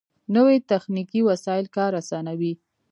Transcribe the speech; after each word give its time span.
نوې 0.35 0.57
تخنیکي 0.71 1.21
وسایل 1.29 1.65
کار 1.75 1.91
آسانوي 2.01 2.53